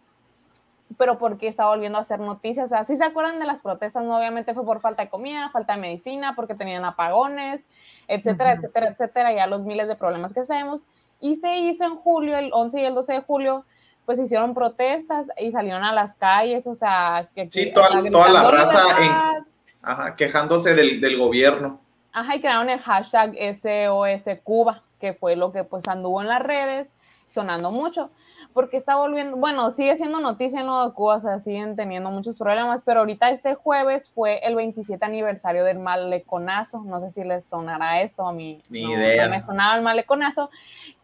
[0.99, 2.67] Pero porque está volviendo a hacer noticias.
[2.67, 5.51] O sea, si se acuerdan de las protestas, no obviamente fue por falta de comida,
[5.51, 7.65] falta de medicina, porque tenían apagones,
[8.07, 10.85] etcétera, etcétera, etcétera, ya los miles de problemas que sabemos.
[11.21, 13.65] Y se hizo en julio, el 11 y el 12 de julio,
[14.05, 17.91] pues hicieron protestas y salieron a las calles, o sea, que, Sí, toda-
[18.29, 19.43] la raza en- libertad.
[19.83, 21.81] Ajá, quejándose del, del gobierno.
[22.18, 26.40] Ajá, y crearon el hashtag SOS Cuba, que fue lo que pues anduvo en las
[26.40, 26.90] redes,
[27.29, 28.11] sonando mucho,
[28.57, 32.38] porque está volviendo, bueno, sigue siendo noticia no de Cuba, o sea, siguen teniendo muchos
[32.38, 37.45] problemas, pero ahorita este jueves fue el 27 aniversario del maleconazo, no sé si les
[37.45, 39.25] sonará esto, a mí Ni no, idea.
[39.27, 40.49] no me sonaba el maleconazo,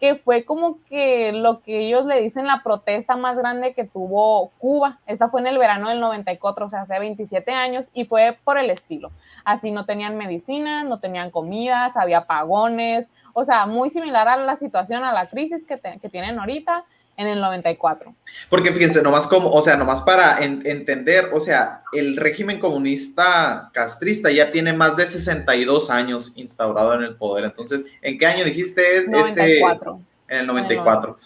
[0.01, 4.49] que fue como que lo que ellos le dicen la protesta más grande que tuvo
[4.59, 8.39] Cuba, esta fue en el verano del 94, o sea, hace 27 años, y fue
[8.45, 9.11] por el estilo.
[9.45, 14.57] Así no tenían medicinas, no tenían comidas, había apagones, o sea, muy similar a la
[14.57, 16.85] situación, a la crisis que, te- que tienen ahorita
[17.17, 18.15] en el 94.
[18.49, 23.71] Porque fíjense, nomás como, o sea, nomás para en- entender, o sea, el régimen comunista
[23.73, 27.45] castrista ya tiene más de 62 años instaurado en el poder.
[27.45, 29.11] Entonces, ¿en qué año dijiste es- ese?
[29.11, 30.01] 94.
[30.29, 31.19] En el 94.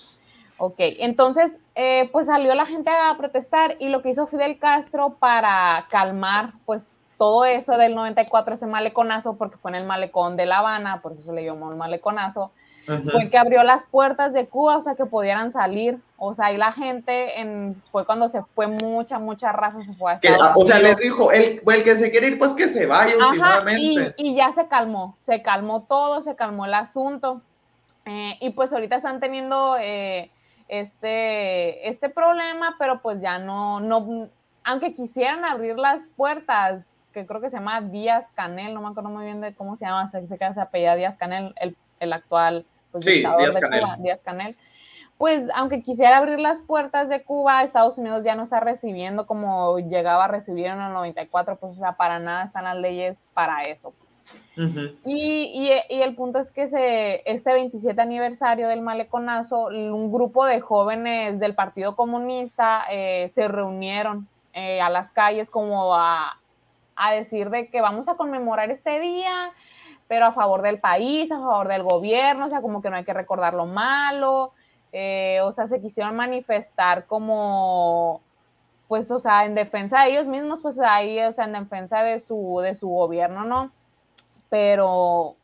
[0.59, 5.17] Ok, entonces, eh, pues salió la gente a protestar y lo que hizo Fidel Castro
[5.21, 10.47] para calmar, pues, todo eso del 94, ese maleconazo, porque fue en el malecón de
[10.47, 12.53] La Habana, por eso se le llamó el maleconazo,
[12.89, 13.11] Ujú.
[13.11, 15.99] fue que abrió las puertas de Cuba, o sea, que pudieran salir.
[16.19, 20.13] O sea, y la gente, en, fue cuando se fue mucha, mucha raza, se fue
[20.13, 22.87] a Que, o sea, les dijo, el, el que se quiere ir, pues que se
[22.87, 24.15] vaya Ajá, y, últimamente.
[24.17, 27.43] y ya se calmó, se calmó todo, se calmó el asunto.
[28.07, 30.31] Eh, y pues ahorita están teniendo eh,
[30.69, 34.29] este, este problema, pero pues ya no, no,
[34.63, 39.11] aunque quisieran abrir las puertas, que creo que se llama Díaz Canel, no me acuerdo
[39.11, 42.65] muy bien de cómo se llama, sé que se apellida Díaz Canel, el, el actual
[42.97, 43.81] pues, Sí, dictador Díaz de Canel.
[43.83, 44.57] Cuba, Díaz Canel.
[45.19, 49.79] Pues aunque quisiera abrir las puertas de Cuba, Estados Unidos ya no está recibiendo como
[49.79, 53.65] llegaba a recibir en el 94, pues o sea, para nada están las leyes para
[53.67, 53.93] eso.
[53.99, 54.07] pues.
[55.05, 60.61] Y- y el punto es que se, este 27 aniversario del maleconazo, un grupo de
[60.61, 66.41] jóvenes del Partido Comunista eh, se reunieron eh, a las calles como a,
[66.97, 69.51] a decir de que vamos a conmemorar este día,
[70.09, 73.05] pero a favor del país, a favor del gobierno, o sea, como que no hay
[73.05, 74.53] que recordar lo malo,
[74.93, 78.23] eh, o sea, se quisieron manifestar como,
[78.89, 82.21] pues, o sea, en defensa de ellos mismos, pues ahí, o sea, en defensa de
[82.21, 83.73] su, de su gobierno, ¿no?
[84.49, 85.37] Pero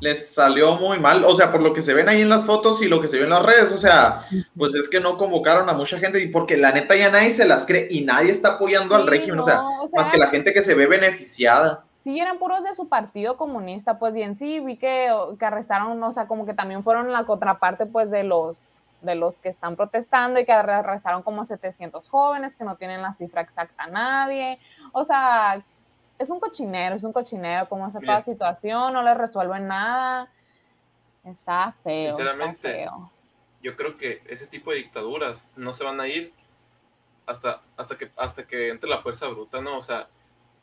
[0.00, 2.82] Les salió muy mal, o sea, por lo que se ven ahí en las fotos
[2.82, 4.26] y lo que se ve en las redes, o sea,
[4.56, 7.46] pues es que no convocaron a mucha gente y porque la neta ya nadie se
[7.46, 9.62] las cree y nadie está apoyando al régimen, o, sea,
[9.96, 11.84] más que la gente que se ve beneficiada.
[12.08, 16.02] Sí eran puros de su partido comunista, pues y en sí vi que, que arrestaron,
[16.02, 18.64] o sea, como que también fueron la contraparte, pues, de los
[19.02, 23.02] de los que están protestando y que arre- arrestaron como 700 jóvenes que no tienen
[23.02, 24.58] la cifra exacta nadie,
[24.92, 25.62] o sea,
[26.18, 30.28] es un cochinero, es un cochinero, como está toda situación, no le resuelven nada,
[31.24, 33.10] está feo, Sinceramente, está feo.
[33.62, 36.32] Yo creo que ese tipo de dictaduras no se van a ir
[37.26, 39.76] hasta, hasta, que, hasta que entre la fuerza bruta, ¿no?
[39.76, 40.08] O sea,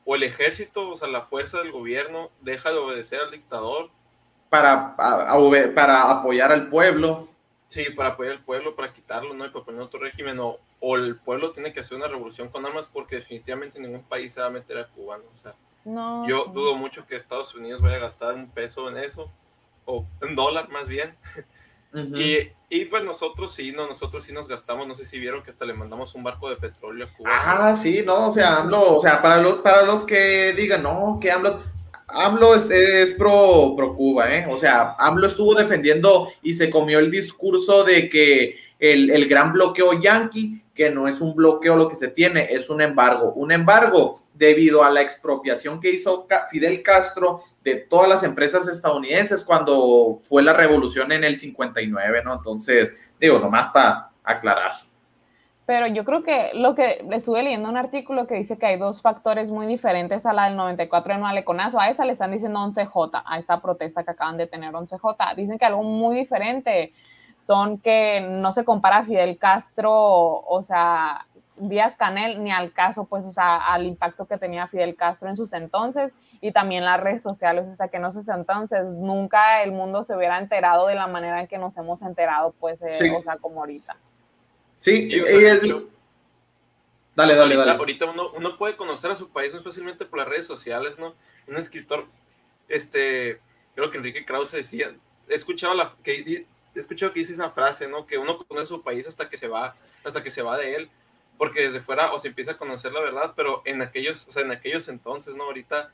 [0.06, 3.90] o el ejército, o sea, la fuerza del gobierno deja de obedecer al dictador,
[4.50, 7.28] Para, a- a obe- para apoyar al pueblo.
[7.68, 9.46] sí, para apoyar al pueblo, para quitarlo, ¿no?
[9.46, 12.66] Y para poner otro régimen, o, o el pueblo tiene que hacer una revolución con
[12.66, 15.24] armas porque definitivamente ningún país se va a meter a Cuba, ¿no?
[15.36, 18.98] O sea, No, yo dudo mucho que Estados Unidos vaya a gastar un peso en
[18.98, 19.30] eso,
[19.86, 21.16] o un dólar más bien.
[22.16, 25.52] Y, y pues nosotros sí, no, nosotros sí nos gastamos, no sé si vieron que
[25.52, 27.30] hasta le mandamos un barco de petróleo a Cuba.
[27.32, 31.18] Ah, sí, no, o sea, AMLO, o sea, para los, para los que digan, no,
[31.22, 31.62] que AMLO,
[32.08, 34.48] AMLO es, pro, pro, Cuba, ¿eh?
[34.50, 39.54] O sea, AMLO estuvo defendiendo y se comió el discurso de que el, el gran
[39.54, 43.32] bloqueo yanqui, que no es un bloqueo lo que se tiene, es un embargo.
[43.34, 49.44] Un embargo debido a la expropiación que hizo Fidel Castro de todas las empresas estadounidenses
[49.44, 52.34] cuando fue la revolución en el 59, ¿no?
[52.34, 54.72] Entonces, digo, nomás para aclarar.
[55.66, 59.02] Pero yo creo que lo que estuve leyendo un artículo que dice que hay dos
[59.02, 61.80] factores muy diferentes a la del 94 de no Aleconazo.
[61.80, 65.36] A esa le están diciendo 11J, a esta protesta que acaban de tener 11J.
[65.36, 66.94] Dicen que algo muy diferente
[67.40, 71.26] son que no se compara a Fidel Castro, o sea,
[71.58, 75.38] Díaz Canel, ni al caso, pues, o sea, al impacto que tenía Fidel Castro en
[75.38, 79.72] sus entonces y también las redes sociales, o sea, que en esos entonces nunca el
[79.72, 83.24] mundo se hubiera enterado de la manera en que nos hemos enterado, pues, eh, o
[83.24, 83.96] sea, como ahorita.
[84.80, 85.10] Sí,
[87.16, 87.72] dale, dale, dale.
[87.72, 91.16] Ahorita uno, uno, puede conocer a su país muy fácilmente por las redes sociales, ¿no?
[91.48, 92.06] Un escritor,
[92.68, 93.40] este,
[93.74, 94.94] creo que Enrique Krause decía,
[95.30, 98.06] he escuchado, la, que, he escuchado que dice esa frase, ¿no?
[98.06, 100.90] Que uno conoce su país hasta que se va, hasta que se va de él,
[101.38, 104.44] porque desde fuera o se empieza a conocer la verdad, pero en aquellos, o sea,
[104.44, 105.44] en aquellos entonces, ¿no?
[105.44, 105.92] Ahorita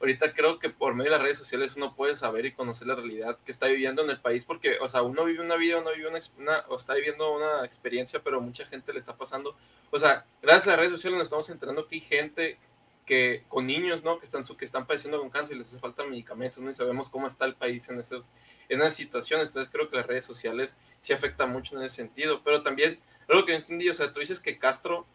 [0.00, 2.94] ahorita creo que por medio de las redes sociales uno puede saber y conocer la
[2.94, 5.90] realidad que está viviendo en el país, porque, o sea, uno vive una vida, uno
[5.94, 9.56] vive una, o está viviendo una experiencia, pero mucha gente le está pasando.
[9.90, 12.58] O sea, gracias a las redes sociales nos estamos enterando que hay gente
[13.06, 14.18] que con niños, ¿no?
[14.18, 16.70] Que están, que están padeciendo con cáncer y les hace falta medicamentos, ¿no?
[16.70, 18.24] Y sabemos cómo está el país en, esos,
[18.68, 19.48] en esas situaciones.
[19.48, 22.42] Entonces creo que las redes sociales sí afectan mucho en ese sentido.
[22.42, 22.98] Pero también,
[23.28, 25.06] algo que entendí, o sea, tú dices que Castro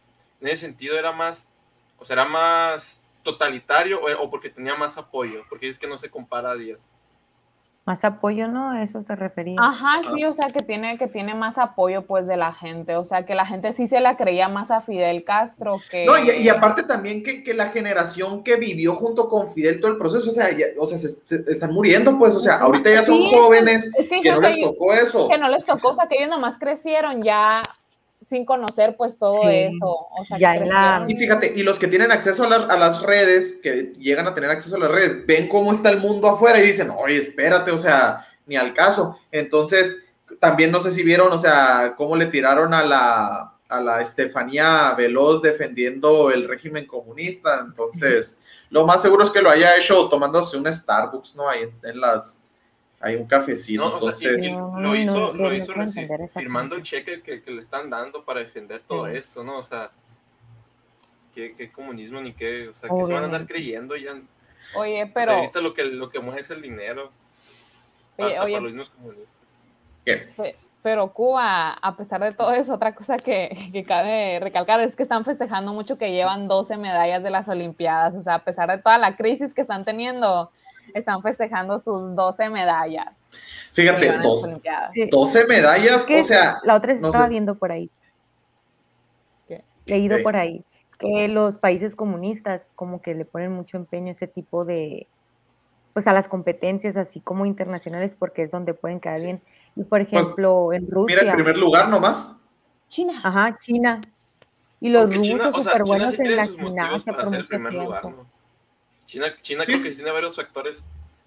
[0.41, 1.47] en ese sentido era más,
[1.97, 5.43] o sea, era más totalitario o, porque tenía más apoyo?
[5.49, 6.87] Porque dices que no se compara a Díaz.
[7.85, 8.79] Más apoyo, ¿no?
[8.79, 9.55] eso te refería.
[9.59, 12.95] Ajá, sí, o sea, que tiene, que tiene más apoyo, pues, de la gente.
[12.97, 16.05] O sea, que la gente sí se la creía más a Fidel Castro que...
[16.05, 19.97] No, y, aparte también que, que, la generación que vivió junto con Fidel todo el
[19.97, 23.91] proceso, o sea, o sea se, están muriendo, pues, o sea, ahorita ya son jóvenes
[24.21, 25.27] que, no les tocó eso.
[25.27, 27.63] Que no les tocó, o sea, que ellos nomás crecieron ya
[28.29, 30.07] sin conocer pues todo eso.
[31.07, 34.75] Y fíjate, y los que tienen acceso a, las redes, que llegan a tener acceso
[34.75, 38.27] a las redes, ven cómo está el mundo afuera y dicen, oye, espérate, o sea,
[38.45, 39.17] ni al caso.
[39.31, 40.03] Entonces,
[40.39, 44.93] también no sé si vieron, o sea, cómo le tiraron a la, a la Estefanía
[44.93, 47.61] Veloz defendiendo el régimen comunista.
[47.65, 48.37] Entonces,
[48.69, 51.49] lo más seguro es que lo haya hecho tomándose un Starbucks, ¿no?
[51.49, 52.43] Ahí en las
[52.99, 53.87] hay un cafecito.
[53.87, 55.73] No, entonces, lo hizo, lo hizo
[56.33, 59.57] firmando el cheque que, que, le están dando para defender todo esto, ¿no?
[59.57, 59.91] O sea,
[61.33, 62.67] ¿qué, comunismo ni qué?
[62.67, 64.19] O sea, que se van a andar creyendo ya.
[64.75, 65.31] Oye, pero.
[65.31, 67.11] ahorita lo que, lo que mueve es el dinero.
[68.17, 69.35] Oye, hasta oye, para los mismos comunistas.
[70.05, 70.55] ¿Qué?
[70.81, 75.03] Pero Cuba, a pesar de todo eso, otra cosa que, que, cabe recalcar es que
[75.03, 78.15] están festejando mucho que llevan 12 medallas de las Olimpiadas.
[78.15, 80.51] O sea, a pesar de toda la crisis que están teniendo,
[80.93, 83.27] están festejando sus 12 medallas.
[83.73, 84.17] Fíjate,
[85.09, 86.59] 12, medallas, o sea...
[86.63, 87.89] La otra se estaba viendo por ahí.
[89.85, 90.63] Leído por ahí,
[90.99, 95.07] que los países comunistas como que le ponen mucho empeño a ese tipo de,
[95.93, 99.41] pues a las competencias así como internacionales porque es donde pueden quedar bien.
[99.75, 101.17] Y por pues, ejemplo, en Rusia...
[101.21, 102.35] Mira, el primer lugar nomás.
[102.89, 103.19] China.
[103.23, 104.01] Ajá, China.
[104.79, 108.25] Y los rusos súper buenos en la gimnasia por mucho tiempo.
[109.09, 110.83] China, China creo que tiene varios factores,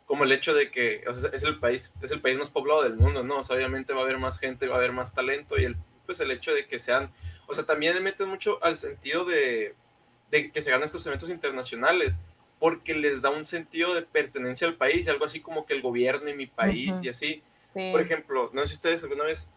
[0.07, 3.25] como el hecho de que es el país, es el país más poblado del mundo,
[3.25, 3.41] ¿no?
[3.41, 5.77] O sea, obviamente va a haber más gente, va a haber más talento y el,
[6.07, 7.13] pues el hecho de que sean,
[7.49, 9.75] o sea, también le meten mucho al sentido de,
[10.31, 12.21] de que se ganen estos eventos internacionales,
[12.61, 16.31] porque les da un sentido de pertenencia al país, algo así como que el gobierno
[16.31, 17.43] y mi país y así.
[17.73, 19.49] Por ejemplo, no sé si ustedes alguna vez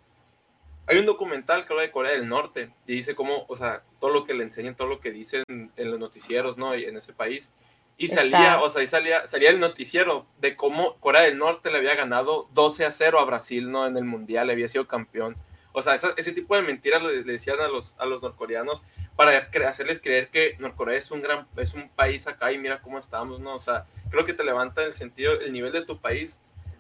[0.88, 4.12] hay un documental que habla de Corea del Norte y dice cómo, o sea, todo
[4.12, 6.76] lo que le enseñan, todo lo que dicen en los noticieros, ¿no?
[6.76, 7.50] Y en ese país.
[7.98, 11.78] Y salía, o sea, y salía, salía el noticiero de cómo Corea del Norte le
[11.78, 13.88] había ganado 12 a 0 a Brasil, ¿no?
[13.88, 15.38] En el Mundial, había sido campeón.
[15.72, 18.84] O sea, ese tipo de mentiras le, decían a los, a los norcoreanos
[19.16, 22.98] para hacerles creer que Norcorea es un gran, es un país acá y mira cómo
[22.98, 23.56] estamos, ¿no?
[23.56, 26.40] O sea, creo que te levanta el sentido, el nivel de tu país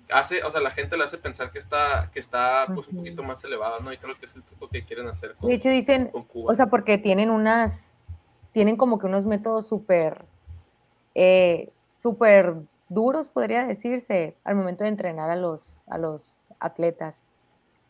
[0.09, 3.23] hace, o sea, la gente le hace pensar que está, que está pues un poquito
[3.23, 3.91] más elevado, ¿no?
[3.91, 6.67] Y creo que es el truco que quieren hacer con, De hecho dicen, o sea,
[6.67, 7.97] porque tienen unas,
[8.51, 10.25] tienen como que unos métodos súper
[11.15, 12.55] eh, súper
[12.89, 17.23] duros, podría decirse, al momento de entrenar a los, a los atletas.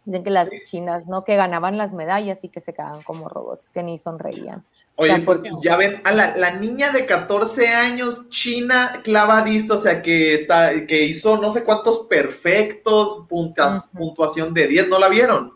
[0.06, 1.24] Dicen que las chinas, ¿no?
[1.24, 4.64] Que ganaban las medallas y que se quedaban como robots, que ni sonreían.
[4.98, 10.36] Oye, pues ya ven, a la, niña de 14 años, china clavadista, o sea, que,
[10.36, 15.54] está, que hizo no sé cuántos perfectos, puntas, puntuación de 10, ¿no la vieron?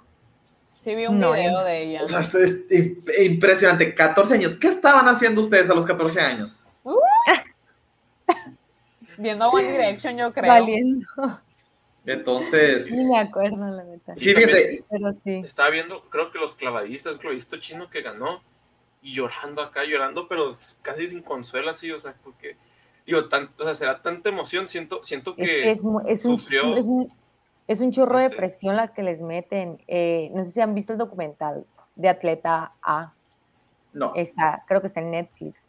[0.84, 2.04] Sí, vi un video de ella.
[2.04, 2.66] O sea, es
[3.22, 4.58] impresionante, 14 años.
[4.58, 6.66] ¿Qué estaban haciendo ustedes a los 14 años?
[9.20, 10.48] Viendo One Direction, yo creo.
[10.52, 11.06] Valiendo.
[12.06, 14.16] Entonces, Ni me acuerdo, la neta.
[14.16, 15.42] sí, fíjate, Pero sí.
[15.46, 18.42] Estaba viendo, creo que los clavadistas, el clavadista chino que ganó,
[19.02, 22.56] y llorando acá, llorando, pero casi sin consuelo, así, o sea, porque,
[23.06, 26.76] digo, tanto, o sea, será tanta emoción, siento, siento Es, que es, es un, sufrió.
[26.76, 27.14] es, un,
[27.68, 29.82] es un chorro No de presión la que les meten.
[29.88, 33.14] Eh, no sé si han visto el documental de Atleta A.
[33.94, 34.14] no.
[34.16, 35.62] Está, creo que está en Netflix.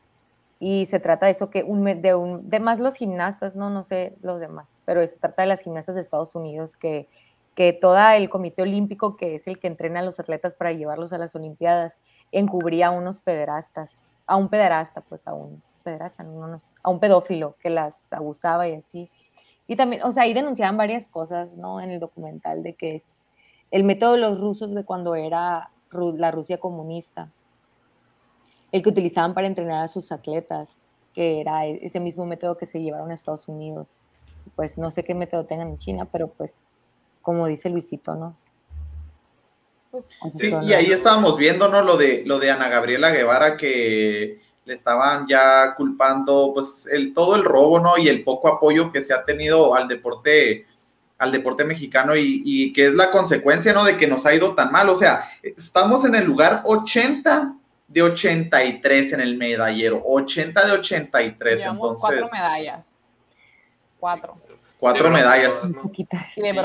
[0.62, 4.14] Y se trata de eso que un, de un, más los gimnastas, no, no sé
[4.20, 7.09] los demás, pero se trata de las gimnastas de Estados Unidos que,
[7.55, 11.14] que todo el comité olímpico, que es el que entrena a los atletas para llevarlos
[11.14, 11.99] a las Olimpiadas,
[12.31, 13.96] encubría a unos pederastas,
[14.27, 18.75] a un pederasta, pues a un pederasta, no, a un pedófilo que las abusaba y
[18.75, 19.11] así.
[19.66, 21.81] Y también, o sea, ahí denunciaban varias cosas, ¿no?
[21.81, 23.12] En el documental de que es
[23.70, 27.31] el método de los rusos de cuando era la Rusia comunista,
[28.72, 30.78] el que utilizaban para entrenar a sus atletas,
[31.14, 34.00] que era e- ese mismo método que se llevaron a Estados Unidos.
[34.56, 36.64] Pues no sé qué método tengan en China, pero pues,
[37.22, 38.37] como dice Luisito, ¿no?
[40.24, 41.83] Esos Sí, y ahí estábamos viendo, ¿no?
[41.83, 47.35] Lo de, lo de Ana Gabriela Guevara, que le estaban ya culpando, pues, el, todo
[47.35, 47.98] el robo, ¿no?
[47.98, 50.66] Y el poco apoyo que se ha tenido al deporte,
[51.18, 53.85] al deporte mexicano y, y que es la consecuencia, ¿no?
[53.85, 54.88] De que nos ha ido tan mal.
[54.88, 57.56] O sea, estamos en el lugar 80
[57.90, 62.85] de 83 en el medallero, 80 de 83, Llevamos entonces, cuatro medallas.
[63.98, 64.37] Cuatro.
[64.79, 65.70] cuatro de medallas.
[65.72, 66.07] bronce.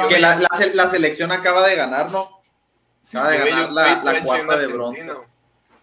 [0.08, 2.30] Que la, la la selección acaba de ganar, ¿no?
[3.10, 5.10] Acaba de ganar la- la cuarta de bronce.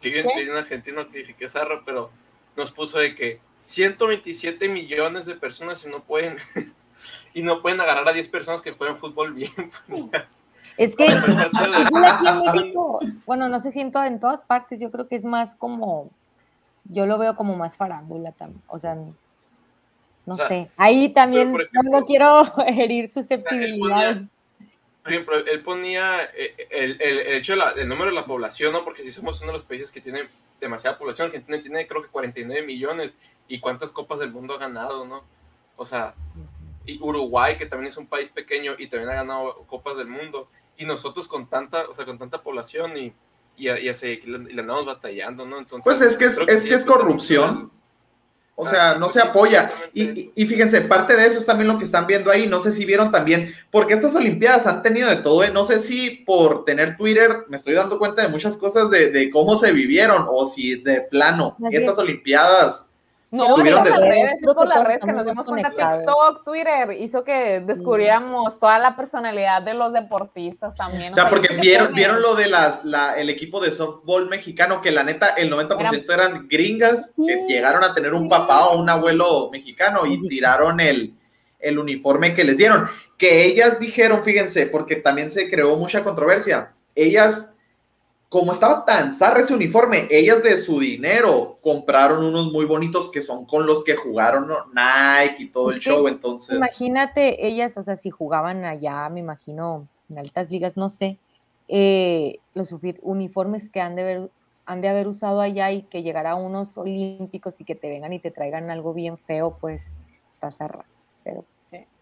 [0.00, 0.20] Que yo ¿Qué?
[0.20, 2.10] entré un argentino que dije que es zarra, pero
[2.56, 6.36] nos puso de que 127 millones de personas y no pueden
[7.34, 9.50] y no pueden agarrar a 10 personas que juegan fútbol bien.
[10.76, 14.90] Es que aquí en México, bueno, no sé si en, to- en todas partes, yo
[14.90, 16.10] creo que es más como,
[16.84, 19.14] yo lo veo como más farándula también, o sea, no
[20.26, 23.10] O sea, sé, ahí también no- ejemplo, no quiero herir
[23.80, 24.28] ponía-
[25.02, 28.84] Por ejemplo, él ponía eh, el, el- el hecho del número de la población, ¿no?
[28.84, 30.28] Porque si somos uno de los países que tiene
[30.60, 33.16] demasiada población, Argentina tiene creo que 49 millones
[33.48, 35.24] y cuántas copas del mundo ha ganado, ¿no?
[35.76, 36.14] O sea,
[36.86, 40.48] y Uruguay, que también es un país pequeño y también ha ganado copas del mundo,
[40.76, 43.14] y nosotros con tanta, o sea, con tanta población y,
[43.56, 45.58] y, y así, y le, y le andamos batallando, ¿no?
[45.58, 47.70] Entonces, Pues es que es, creo es sí que es corrupción.
[48.54, 49.72] O Ah, sea, sí, no pues se sí, apoya.
[49.94, 52.46] Y, y- y fíjense, parte de eso es también lo que están viendo ahí.
[52.46, 55.42] No sé si vieron también, porque estas Olimpiadas han tenido de todo.
[55.42, 55.50] ¿eh?
[55.50, 59.30] No sé si por tener Twitter me estoy dando cuenta de muchas cosas de, de
[59.30, 62.90] cómo se vivieron o si de plano estas Olimpiadas.
[63.32, 65.70] No, por las de- redes, creo por que las redes que nos dimos cuenta.
[65.70, 71.12] TikTok, Twitter, hizo que descubriéramos toda la personalidad de los deportistas también.
[71.12, 74.82] O sea, porque ¿qué vieron, vieron lo de las, la, el equipo de softball mexicano,
[74.82, 78.90] que la neta, el 90% eran gringas que llegaron a tener un papá o un
[78.90, 80.28] abuelo mexicano y Sí.
[80.28, 81.14] tiraron el,
[81.58, 82.86] el uniforme que les dieron.
[83.16, 87.51] Que ellas dijeron, fíjense, porque también se creó mucha controversia, ellas,
[88.32, 93.20] como estaba tan zarra ese uniforme, ellas de su dinero compraron unos muy bonitos que
[93.20, 94.56] son con los que jugaron ¿no?
[94.68, 96.56] Nike y todo el show, entonces...
[96.56, 101.18] Imagínate ellas, o sea, si jugaban allá, me imagino, en altas ligas, no sé,
[101.68, 104.30] eh, los uniformes que han de, haber,
[104.64, 108.14] han de haber usado allá y que llegara a unos olímpicos y que te vengan
[108.14, 109.82] y te traigan algo bien feo, pues
[110.32, 110.86] está zarra.
[111.22, 111.44] Pero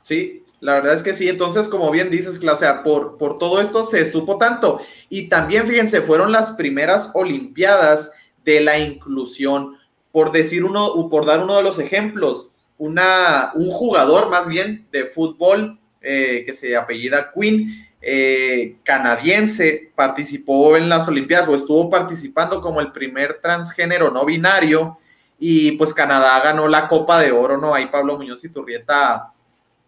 [0.03, 0.45] Sí.
[0.61, 1.29] La verdad es que sí.
[1.29, 4.81] Entonces, como bien dices, o sea, por, por todo esto se supo tanto.
[5.09, 8.11] Y también, fíjense, fueron las primeras Olimpiadas
[8.45, 9.77] de la inclusión.
[10.13, 15.07] Por decir uno, por dar uno de los ejemplos, una, un jugador más bien de
[15.07, 22.61] fútbol eh, que se apellida Quinn, eh, canadiense, participó en las Olimpiadas o estuvo participando
[22.61, 24.99] como el primer transgénero no binario.
[25.39, 27.73] Y pues Canadá ganó la Copa de Oro, ¿no?
[27.73, 29.33] Ahí Pablo Muñoz y Turrieta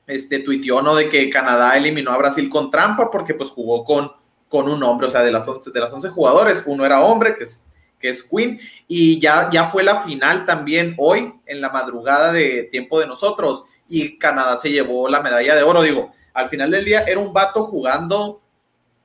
[0.07, 0.95] este, tuiteó, ¿no?
[0.95, 4.13] De que Canadá eliminó a Brasil con trampa porque pues jugó con,
[4.49, 7.37] con un hombre, o sea, de las 11, de las 11 jugadores, uno era hombre,
[7.37, 7.65] que es,
[7.99, 12.65] que es Queen, y ya, ya fue la final también hoy, en la madrugada de
[12.71, 16.85] tiempo de nosotros, y Canadá se llevó la medalla de oro, digo, al final del
[16.85, 18.41] día era un vato jugando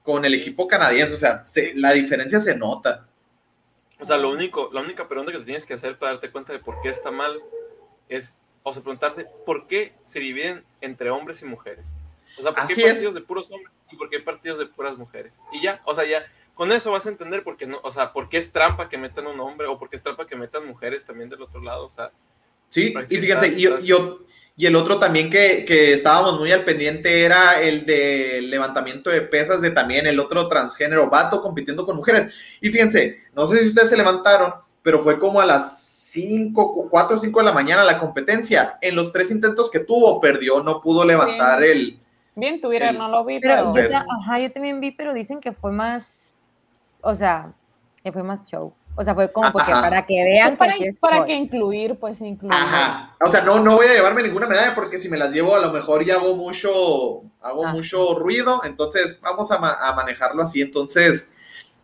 [0.04, 3.06] con el equipo canadiense, o sea, se- la diferencia se nota.
[4.00, 6.54] O sea, lo único, la única pregunta que te tienes que hacer para darte cuenta
[6.54, 7.38] de por qué está mal
[8.08, 8.34] es,
[8.70, 11.86] o sea, preguntarte por qué se dividen entre hombres y mujeres.
[12.38, 12.94] O sea, por qué Así hay es.
[12.96, 15.40] partidos de puros hombres y por qué hay partidos de puras mujeres.
[15.52, 18.14] Y ya, o sea, ya, con eso vas a entender por qué no, o sea,
[18.14, 20.66] por qué es trampa que metan un hombre o por qué es trampa que metan
[20.68, 21.86] mujeres también del otro lado.
[21.86, 22.12] O sea,
[22.70, 24.20] Sí, y fíjense, estás- y, estás- y o-
[24.60, 29.22] y el otro también que, que estábamos muy al pendiente era el de levantamiento de
[29.22, 32.28] pesas de también el otro transgénero, vato compitiendo con mujeres.
[32.60, 37.16] Y fíjense, no sé si ustedes se levantaron, pero fue como a las 5, 4
[37.18, 38.78] o 5 de la mañana la competencia.
[38.82, 42.00] En los tres intentos que tuvo, perdió, no pudo levantar el...
[42.34, 43.90] Bien, Twitter, el- no lo vi, Pero pero...
[43.90, 46.38] yo, ajá, yo también vi, pero dicen que fue más,
[47.02, 47.52] o sea,
[48.02, 48.74] que fue más show.
[48.96, 49.82] O sea, fue como porque Ajá.
[49.82, 52.54] para que vean que para, aquí para que incluir, pues incluir.
[52.54, 53.16] Ajá.
[53.24, 55.60] O sea, no, no voy a llevarme ninguna medalla porque si me las llevo a
[55.60, 57.74] lo mejor ya hago mucho, hago Ah.
[57.74, 58.62] mucho ruido.
[58.64, 60.62] Entonces vamos a, ma- a manejarlo así.
[60.62, 61.32] Entonces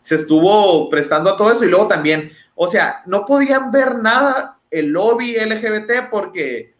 [0.01, 4.59] se estuvo prestando a todo eso y luego también, o sea, no podían ver nada
[4.69, 6.73] el lobby LGBT porque,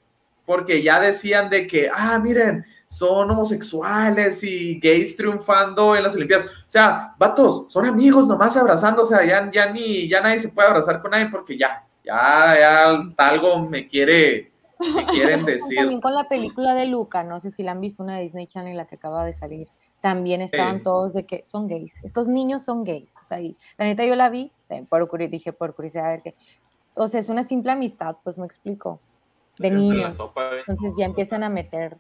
[0.45, 6.45] porque ya decían de que, ah, miren, son homosexuales y gays triunfando en las Olimpiadas.
[6.45, 10.49] O sea, vatos, son amigos nomás abrazando, o sea, ya, ya ni, ya nadie se
[10.49, 15.77] puede abrazar con nadie porque ya, ya, ya algo me quiere, me quieren decir.
[15.77, 18.45] También con la película de Luca, no sé si la han visto, una de Disney
[18.45, 19.69] Channel, la que acaba de salir,
[20.03, 20.83] también estaban Sí.
[20.83, 24.15] todos de que son gays, estos niños son gays, o sea, y la neta yo
[24.15, 26.35] la vi, eh, por dije por curiosidad, a ver qué,
[26.95, 28.99] o sea, es una simple amistad, pues me explico,
[29.57, 30.59] de niños, sopa, güey.
[30.59, 31.95] entonces ya empiezan a meter,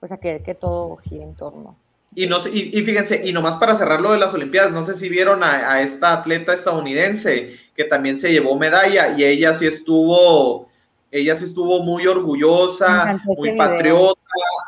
[0.00, 1.76] pues a querer que todo gire en torno.
[2.14, 4.94] Y, no, y, y fíjense, y nomás para cerrar lo de las Olimpiadas, no sé
[4.94, 9.66] si vieron a, a esta atleta estadounidense que también se llevó medalla y ella sí
[9.66, 10.68] estuvo,
[11.10, 14.21] ella sí estuvo muy orgullosa, muy patriota,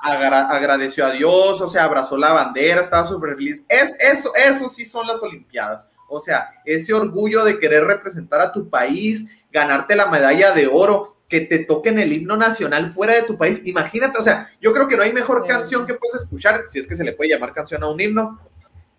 [0.05, 3.65] agra- agradeció a Dios, o sea, abrazó la bandera, estaba súper feliz.
[3.69, 5.89] Es, eso, eso sí son las Olimpiadas.
[6.09, 11.17] O sea, ese orgullo de querer representar a tu país, ganarte la medalla de oro,
[11.29, 13.63] que te toquen el himno nacional fuera de tu país.
[13.67, 15.49] Imagínate, o sea, yo creo que no hay mejor Sí.
[15.49, 18.39] canción que puedes escuchar, si es que se le puede llamar canción a un himno,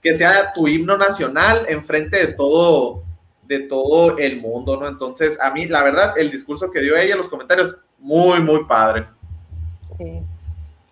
[0.02, 3.04] que sea tu himno nacional enfrente de todo,
[3.44, 4.88] de todo el mundo, ¿no?
[4.88, 9.18] Entonces, a mí, la verdad, el discurso que dio ella, los comentarios, muy, muy padres.
[9.98, 10.22] Sí,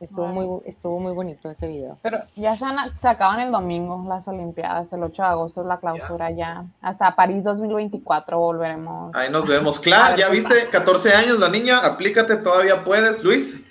[0.03, 1.97] estuvo, muy, estuvo muy bonito ese video.
[2.01, 5.67] Pero ya se, han- se acaban el domingo las Olimpiadas, el 8 de agosto es
[5.67, 6.65] la clausura ya.
[6.81, 9.15] Hasta París 2024 volveremos.
[9.15, 9.79] Ahí nos vemos.
[9.79, 13.63] Claro, ya viste, 14 años la niña, aplícate, todavía puedes, Luis.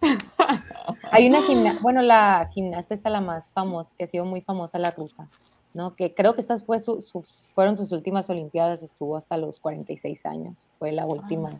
[1.10, 4.78] Hay una gimnasta, bueno, la gimnasta está la más famosa, que ha sido muy famosa,
[4.78, 5.28] la rusa,
[5.74, 5.94] ¿no?
[5.94, 10.24] Que creo que estas fue su- sus, fueron sus últimas Olimpiadas, estuvo hasta los 46
[10.26, 11.50] años, fue la última.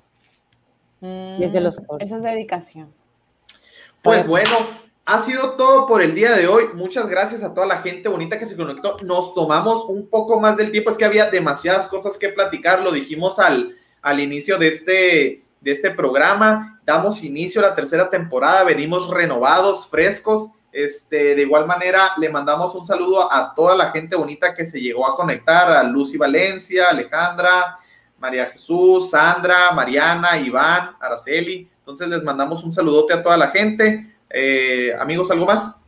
[1.01, 2.05] Mm, desde los 14.
[2.05, 2.93] Esa es dedicación.
[4.03, 4.53] Pues Bueno.
[5.05, 6.65] ha sido todo por el día de hoy.
[6.75, 8.97] Muchas gracias a toda la gente bonita que se conectó.
[9.05, 12.93] Nos tomamos un poco más del tiempo, es que había demasiadas cosas que platicar, lo
[12.93, 16.81] dijimos al, al inicio de este, de este programa.
[16.85, 20.53] Damos inicio a la tercera temporada, venimos renovados, frescos.
[20.71, 24.81] Este, de igual manera, le mandamos un saludo a toda la gente bonita que se
[24.81, 27.79] llegó a conectar, a Lucy Valencia, Alejandra,
[28.19, 31.69] María Jesús, Sandra, Mariana, Iván, Araceli.
[31.89, 34.15] Entonces les mandamos un saludote a toda la gente.
[34.29, 35.87] Eh, amigos, ¿algo más?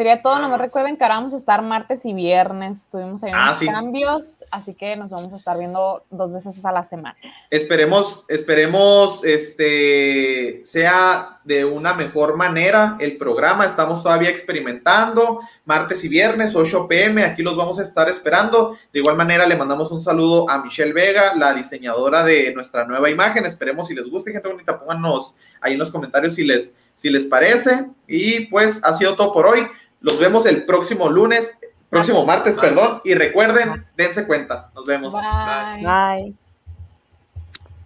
[0.00, 2.88] Sería todo, no me recuerden que ahora vamos a estar martes y viernes.
[2.90, 3.66] Tuvimos ahí Ah, unos sí.
[3.66, 7.18] cambios, así que nos vamos a estar viendo dos veces a la semana.
[7.50, 13.66] Esperemos, esperemos, este, sea de una mejor manera el programa.
[13.66, 15.40] Estamos todavía experimentando.
[15.66, 18.78] Martes y viernes, 8 pm, aquí los vamos a estar esperando.
[18.94, 23.10] De igual manera, le mandamos un saludo a Michelle Vega, la diseñadora de nuestra nueva
[23.10, 23.44] imagen.
[23.44, 27.26] Esperemos si les gusta, gente bonita, pónganos ahí en los comentarios si les, si les
[27.26, 27.90] parece.
[28.08, 29.66] Y pues ha sido todo por hoy.
[30.00, 31.56] Los vemos el próximo lunes,
[31.88, 33.00] próximo martes, perdón.
[33.04, 34.70] Y recuerden, dense cuenta.
[34.74, 35.14] Nos vemos.
[35.14, 35.84] Bye.
[35.84, 36.34] Bye.